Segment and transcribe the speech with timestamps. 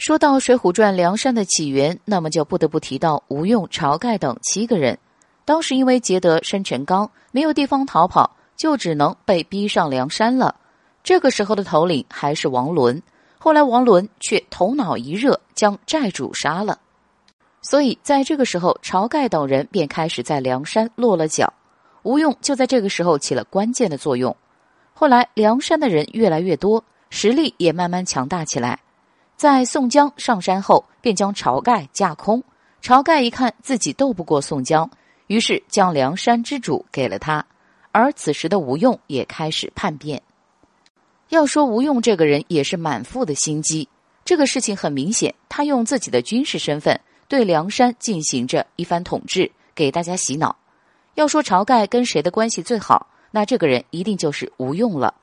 [0.00, 4.98] 说到《水浒传》梁山的起源，那么就不得不提到吴用、晁盖等七个人。
[5.44, 10.56] 当时因为劫得生辰纲，没有地方逃跑，就只能被逼上梁山了。
[11.04, 13.02] 这个时候的头领还是王伦，
[13.38, 16.78] 后来王伦却头脑一热，将寨主杀了。
[17.60, 21.52] 所以在这个时候，晁盖等人便开始在梁山落了脚。
[22.04, 24.34] 吴用就在这个时候起了关键的作用。
[24.94, 28.80] 后来梁山的人越来越多，实力也慢慢强大起来。
[29.40, 32.44] 在宋江上山后，便将晁盖架空。
[32.82, 34.90] 晁盖一看自己斗不过宋江，
[35.28, 37.42] 于是将梁山之主给了他。
[37.90, 40.20] 而此时的吴用也开始叛变。
[41.30, 43.88] 要说吴用这个人也是满腹的心机，
[44.26, 50.54] 这个事情很明显，他用自己的军事身份对梁山进行着一番统治，给大家洗脑。
[51.14, 55.14] 要说晁盖跟谁的关系最好，那这个人一定就是吴用了。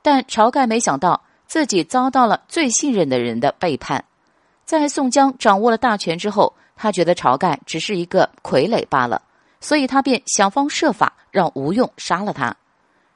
[0.00, 1.20] 但晁盖没想到。
[1.50, 4.04] 自己遭到了最信任的人的背叛，
[4.64, 9.20] 在宋江掌握了大权之后，他觉得晁盖只是一个傀儡罢了，
[9.60, 12.56] 所以他便想方设法让吴用杀了他。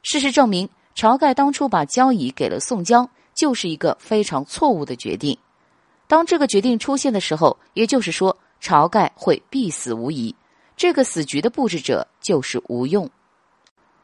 [0.02, 5.38] 事实证明，晁盖当初把交椅给了宋江，就是一个非常错误的决定。
[6.08, 10.34] 当这个决定出现的时候，也就是说，晁盖会必死无疑。
[10.76, 13.08] 这个死局的布置者就是吴用。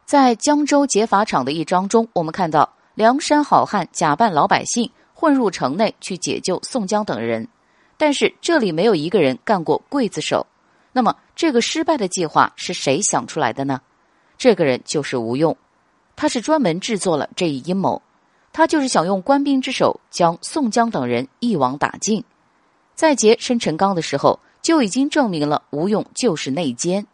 [0.07, 2.73] 在江州劫法场的一章中，我们看到。
[2.95, 7.49] 梁山好汉假扮老百姓混入城内去解救宋江等人，
[7.97, 10.47] 但是这里没有一个人干过刽子手。
[10.93, 13.81] 那么这个失败的计划是谁想出来的呢？
[14.37, 15.57] 这个人就是吴用，
[16.17, 18.03] 他是专门制作了这一阴谋，
[18.53, 22.25] 他就是想用官兵之手将宋江等人一网打尽。
[22.95, 27.07] 在劫生辰纲的时候就已经证明了吴用就是内奸。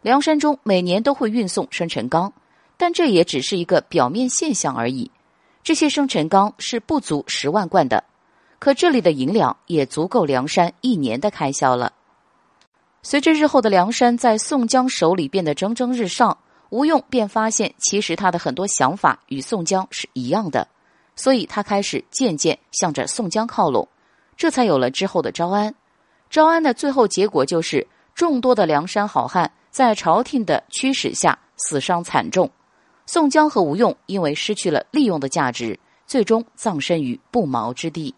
[0.00, 2.32] 梁山中每年都会运送生辰纲，
[2.78, 5.10] 但这也只是一个表面现象而已。
[5.62, 8.04] 这些生辰纲是不足十万贯的，
[8.58, 11.92] 可这里的银两也足够梁山一年的开销了。
[13.02, 16.38] 随着日后的梁山在宋江手里变得蒸蒸日上，
[16.70, 20.66] 吴用便发现其实他的很多想法与宋江是一样的，
[21.16, 23.88] 所以他开始渐渐向着宋江靠拢，
[24.36, 25.74] 这才有了之后的招安。
[26.30, 32.50] 招安的最后结果就是众多的梁山好汉在朝廷的驱使下死伤惨重。
[33.10, 38.14] 宋江和吴用因为失去了利用的价值，最终葬身于不毛之地。